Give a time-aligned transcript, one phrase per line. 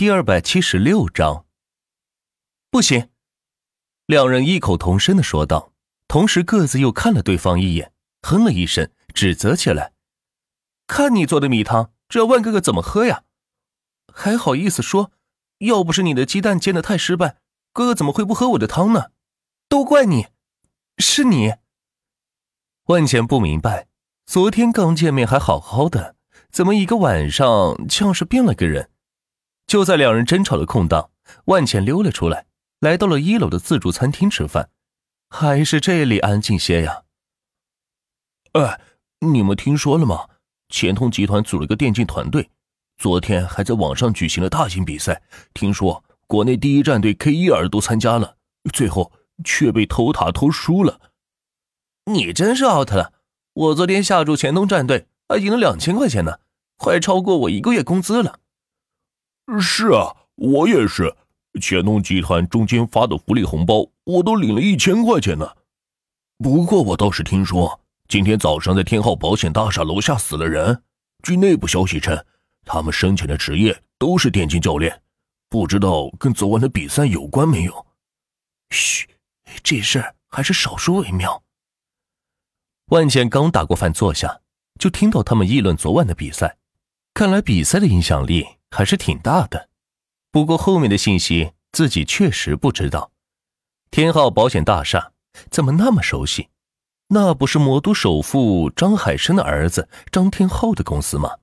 [0.00, 1.44] 第二百七十六章。
[2.70, 3.10] 不行！
[4.06, 5.74] 两人异口同声的说道，
[6.08, 7.92] 同时各自又看了对方一眼，
[8.22, 9.92] 哼了一声，指责起来
[10.88, 13.24] ：“看你做的米汤，这万哥哥怎么喝呀？
[14.10, 15.12] 还好意思说？
[15.58, 17.36] 要不是你的鸡蛋煎的太失败，
[17.74, 19.10] 哥哥怎么会不喝我的汤呢？
[19.68, 20.28] 都怪你，
[20.96, 21.56] 是你。”
[22.88, 23.88] 万茜不明白，
[24.24, 26.16] 昨天刚见面还好好的，
[26.50, 28.88] 怎么一个晚上像是变了个人？
[29.70, 31.10] 就在两人争吵的空档，
[31.44, 32.46] 万茜溜了出来，
[32.80, 34.68] 来到了一楼的自助餐厅吃饭。
[35.28, 37.02] 还是这里安静些呀？
[38.54, 38.80] 哎，
[39.20, 40.26] 你们听说了吗？
[40.70, 42.50] 钱通集团组了个电竞团队，
[42.98, 45.22] 昨天还在网上举行了大型比赛。
[45.54, 48.38] 听说国内第一战队 K 一尔都参加了，
[48.72, 49.12] 最后
[49.44, 51.00] 却被偷塔偷输了。
[52.06, 53.12] 你真是 out 了！
[53.52, 56.40] 我昨天下注钱通战队，还赢了两千块钱呢，
[56.76, 58.40] 快超过我一个月工资了。
[59.58, 61.16] 是啊，我也是。
[61.60, 65.50] 钱通集团中间发的福利红包，我都领了一千块钱呢。
[66.38, 70.82] 不过我倒是听说，今天早上在天浩保险大厦楼下死了人。
[71.22, 72.24] 据内部消息称，
[72.64, 75.02] 他们生前的职业都是电竞教练，
[75.48, 77.86] 不知道跟昨晚的比赛有关没有？
[78.70, 79.08] 嘘，
[79.62, 81.42] 这事还是少说为妙。
[82.86, 84.40] 万茜刚打过饭坐下，
[84.78, 86.56] 就听到他们议论昨晚的比赛。
[87.12, 89.68] 看来比赛的影响力还是挺大的。
[90.30, 93.12] 不过后面的信息自己确实不知道。
[93.90, 95.12] 天浩保险大厦
[95.50, 96.48] 怎么那么熟悉？
[97.08, 101.38] 那不是魔都首富张海生的儿子张天浩的公司吗？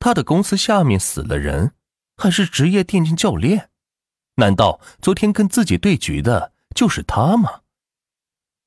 [0.00, 1.74] 他的公司下面死了人，
[2.16, 3.70] 还是职业电竞教练？
[4.36, 7.60] 难道昨天跟自己对局的就是他吗？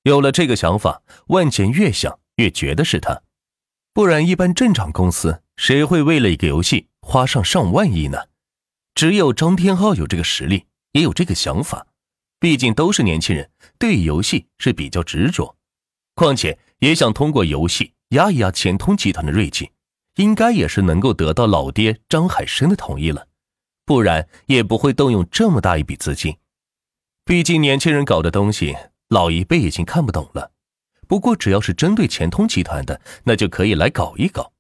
[0.04, 3.24] 有了这个想法，万茜越想越觉得是他。
[3.94, 8.18] 不然，一般正常公司谁会为了一个游戏花上上万亿呢？
[8.96, 11.86] 只有张天浩有这个实力，也有这个想法。
[12.40, 15.56] 毕竟都是年轻人，对游戏是比较执着，
[16.16, 19.70] 况且也想通过游戏压一压钱通集团的锐气，
[20.16, 23.28] 应该也是能够得到老爹张海生的同意了，
[23.86, 26.36] 不然也不会动用这么大一笔资金。
[27.24, 28.76] 毕竟年轻人搞的东西，
[29.10, 30.52] 老一辈已经看不懂了。
[31.08, 34.52] 不过只要是针对钱通集团的，那就可以来搞一搞。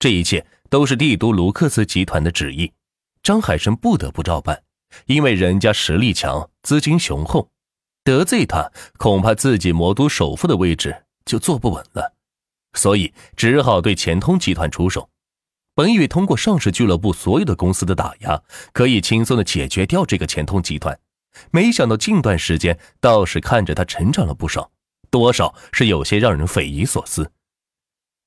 [0.00, 2.72] 这一切都是帝都卢克斯集团的旨意。
[3.22, 4.62] 张海生不得不照办，
[5.06, 7.50] 因为人家实力强，资金雄厚，
[8.04, 12.14] 得罪他，恐怕自己魔都首富的位置就坐不稳了，
[12.74, 15.10] 所以只好对钱通集团出手。
[15.74, 18.40] 本以为通过上市俱乐部所有的公司的打压，
[18.72, 20.98] 可以轻松的解决掉这个钱通集团，
[21.50, 24.70] 没想到近段时间倒是看着他成长了不少，
[25.10, 27.30] 多少是有些让人匪夷所思。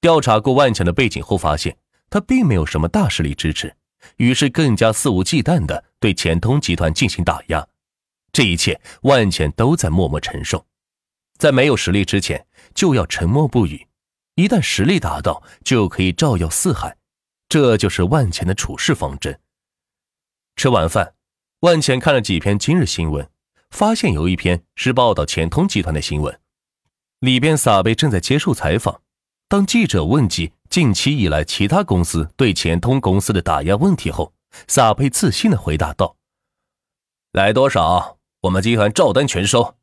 [0.02, 1.78] 调查过万强的背景后，发现
[2.10, 3.76] 他并没有什么大势力支持。
[4.16, 7.68] 于是更加肆无忌惮地对钱通集团进行打压，
[8.32, 10.66] 这一切万钱都在默默承受。
[11.38, 13.88] 在没有实力之前，就要沉默不语；
[14.36, 16.98] 一旦实力达到，就可以照耀四海。
[17.50, 19.40] 这就是万钱的处事方针。
[20.56, 21.16] 吃完饭，
[21.62, 23.30] 万钱看了几篇今日新闻，
[23.70, 26.40] 发现有一篇是报道钱通集团的新闻，
[27.20, 29.02] 里边撒贝正在接受采访。
[29.48, 34.34] 当记者问及近期以来其他公司对钱通公司的打压问题后，
[34.68, 36.16] 撒贝自信的回答道
[37.34, 39.76] ：“来多少，我们集团照单全收。”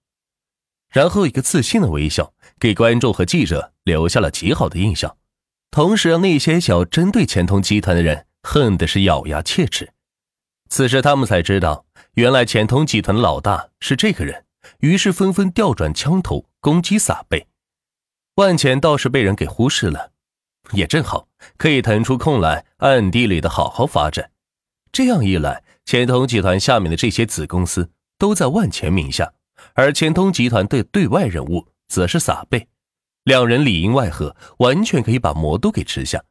[0.90, 5.16] 然后一个自信的微笑，给观众和记者留下了极好的印象，
[5.72, 9.92] 同时让那些想要针对钱通集团的人恨的是咬牙切齿。
[10.68, 14.44] 此时他们才知道，原来钱通集团的老大是这个人，
[14.78, 17.48] 于是纷纷调转枪头攻击撒贝。
[18.36, 20.12] 万钱倒是被人给忽视了，
[20.72, 24.30] 也正好可以腾出空来，暗地里的好好发展。
[24.90, 29.32] 这样一来，钱通集团下面的这些子公司都在万钱名下，
[29.74, 32.68] 而钱通集团的对外人物则是撒贝，
[33.24, 36.24] 两人里应外合，完全可以把魔都给吃下。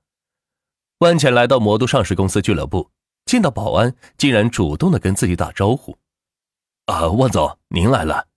[0.99, 2.89] 万钱来到魔都上市公司俱乐部，
[3.25, 5.97] 见到保安，竟然主动的跟自己打招呼
[6.87, 8.27] ：“啊，万总，您来了。”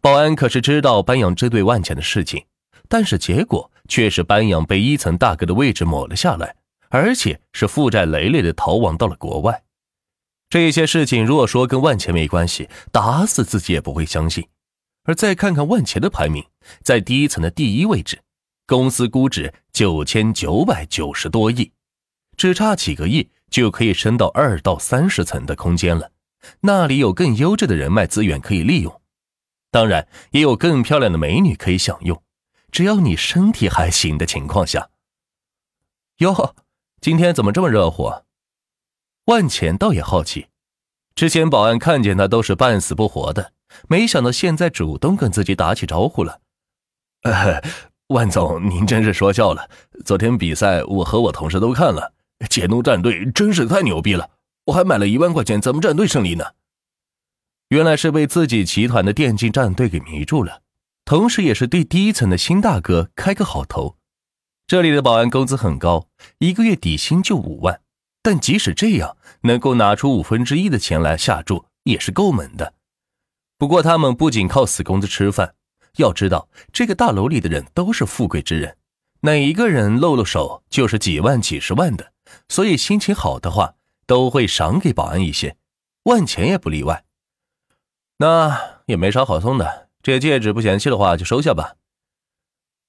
[0.00, 2.44] 保安可是知道班扬针对万钱的事情。
[2.88, 6.56] 但是结果却是班扬被一层大哥的位置抹了下来，
[6.88, 9.62] 而且是负债累累的逃亡到了国外。
[10.48, 14.46] 这些事情若说跟万钱没关系，打死自己也不会相信。
[15.04, 16.44] 而再看看万钱的排名，
[16.82, 18.20] 在第一层的第一位置，
[18.66, 21.72] 公司估值九千九百九十多亿，
[22.36, 26.12] 只差几个亿就可以升到二到三十层的空间了。
[26.60, 29.00] 那里有更优质的人脉资源可以利用，
[29.70, 32.22] 当然也有更漂亮的美女可以享用。
[32.72, 34.88] 只要你身体还行的情况下，
[36.16, 36.56] 哟，
[37.02, 38.10] 今天怎么这么热乎？
[39.26, 40.48] 万钱倒也好奇，
[41.14, 43.52] 之前保安看见他都是半死不活的，
[43.88, 46.40] 没想到现在主动跟自己打起招呼了。
[48.08, 49.68] 万总，您真是说笑了。
[50.06, 52.14] 昨天比赛，我和我同事都看了，
[52.48, 54.30] 解怒战队真是太牛逼了，
[54.64, 56.46] 我还买了一万块钱咱们战队胜利呢。
[57.68, 60.61] 原来是被自己集团的电竞战队给迷住了，
[61.04, 63.96] 同时也是对第一层的新大哥开个好头。
[64.66, 66.08] 这里的保安工资很高，
[66.38, 67.80] 一个月底薪就五万，
[68.22, 72.74] 但即使这样，能够拿出五分之一的钱来下注也是够猛的。
[73.58, 75.54] 不过他们不仅靠死工资吃饭，
[75.96, 78.76] 要知道这个大楼里的人都是富贵之人，
[79.20, 82.12] 哪一个人露露手就是几万、几十万的，
[82.48, 83.74] 所以心情好的话
[84.06, 85.56] 都会赏给保安一些，
[86.04, 87.04] 万钱也不例外。
[88.18, 91.76] 那也没啥好送的，这戒指不嫌弃的话就收下吧。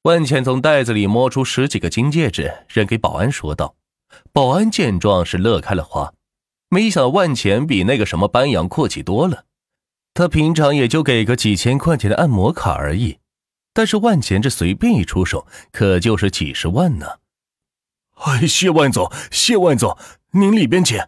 [0.04, 3.76] 万茜从袋子里摸出十几个金戒指，扔给保安说道。
[4.32, 6.14] 保安见状是乐开了花，
[6.70, 9.46] 没想到万钱比那个什么班扬阔气多了。
[10.14, 13.18] 他平常也就给个几千块钱的按摩卡而已，
[13.74, 17.20] 但是万钱这随便一出手，可就是几十万呢。
[18.16, 19.98] 哎，谢万总，谢万总，
[20.32, 21.00] 您里边请。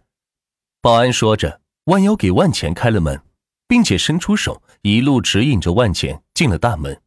[0.81, 3.21] 保安说着，弯腰给万钱开了门。
[3.67, 7.01] 并且伸出手，一路指引着万钱进了大门。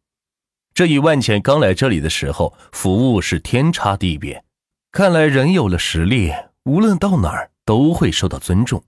[0.75, 4.45] 这与万钱刚来这里的时候服务是天差地别。
[4.93, 6.33] 看来人有了实力，
[6.65, 8.83] 无论到哪儿都会受到尊重。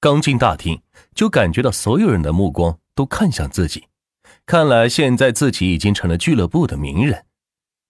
[0.00, 0.82] 刚进大厅，
[1.14, 3.84] 就感觉到所有人的目光都看向自己。
[4.46, 7.24] 看来现在自己已经成了俱乐部的名人。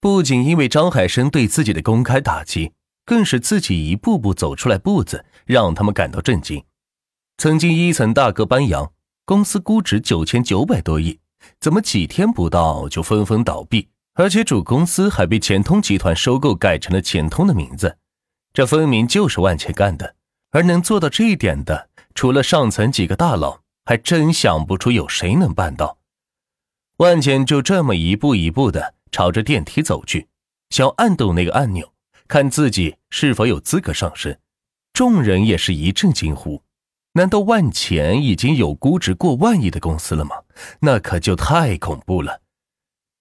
[0.01, 2.73] 不仅因为张海生对自己的公开打击，
[3.05, 6.63] 更是自己一步步走出来步子，让他们感到震惊。
[7.37, 8.93] 曾经一层大哥班扬，
[9.25, 11.19] 公司估值九千九百多亿，
[11.61, 13.89] 怎么几天不到就纷纷倒闭？
[14.15, 17.99] 而且主公司还被钱通集团收购，改成了钱通的名字，
[18.53, 20.15] 这分明就是万钱干的。
[20.53, 25.99] 而能做到这一点的，除了上层几个大佬，还真想不出有谁能办到。
[26.99, 30.29] 万钱就这么一步一步的朝着电梯走去，
[30.71, 31.93] 想按动那个按钮，
[32.29, 34.39] 看自己是否有资格上升。
[34.93, 36.63] 众人也是一阵惊呼。
[37.17, 40.35] 难道万钱已经有估值过万亿的公司了吗？
[40.81, 42.41] 那可就太恐怖了。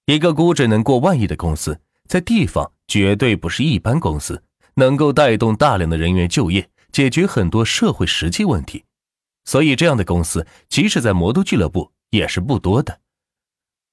[0.07, 4.43] 一个估值能过万亿的公司，在地方绝对不是一般公司，
[4.75, 8.83] 能够带动大量的人员就业，解决很多社会实际问题。
[9.45, 12.99] 所以，这样的公司即使在魔都俱乐部也是不多的。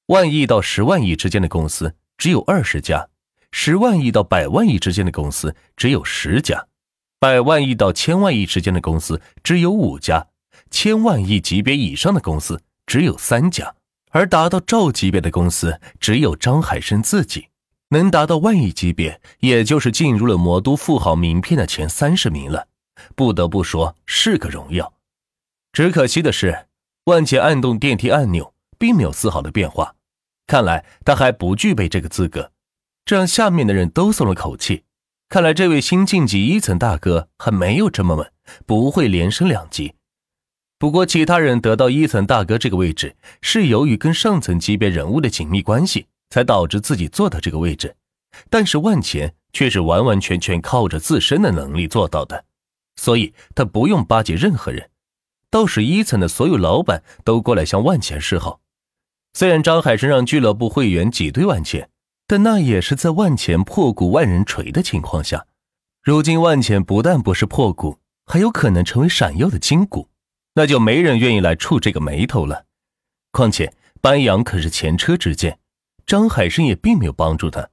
[0.06, 3.06] 万亿到十万亿之间的公司只有二十家，
[3.52, 6.68] 十万亿到百万亿之间的公司只有十家。
[7.20, 10.28] 百万亿到千万亿之间的公司只有五家，
[10.70, 13.74] 千万亿级别以上的公司只有三家，
[14.08, 17.48] 而达到兆级别的公司只有张海生自己。
[17.90, 22.68] 能达到万亿级别，也就是进入了魔都富豪名片的前三十名了。
[23.14, 24.94] 不得不说是个荣耀。
[25.72, 26.68] 只可惜的是，
[27.04, 29.94] 万杰按动电梯按钮，并没有丝毫的变化。
[30.46, 32.52] 看来他还不具备这个资格，
[33.04, 34.84] 这让下面的人都松了口气。
[35.30, 38.32] 看来这位新晋级一层大哥还没有这么稳，
[38.66, 39.94] 不会连升两级。
[40.76, 47.94] 不过其他人得到一层大哥这个位置，是由于跟上层级别人物的紧密关系，才导致自己坐到这个位置。
[48.50, 52.44] 但是万钱却是完完全全靠着自身的能力做到的，
[52.96, 54.90] 所以他不用巴结任何人。
[55.48, 58.60] 倒是一层的所有老板都过来向万钱示好。
[59.34, 61.88] 虽然张海生让俱乐部会员挤兑万钱。
[62.30, 65.48] 但那也是在万钱破鼓万人锤的情况下，
[66.00, 70.06] 如今万钱不但不是破鼓，还有可能成为闪耀的金鼓，
[70.54, 72.66] 那就没人愿意来触这个眉头了。
[73.32, 75.58] 况且班阳可是前车之鉴，
[76.06, 77.68] 张海生也并没有帮助他，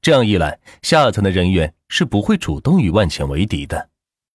[0.00, 3.90] 这样一来，下层的人员是不会主动与万钱为敌的。